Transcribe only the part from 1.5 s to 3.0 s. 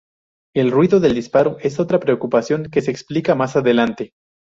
es otra preocupación, que se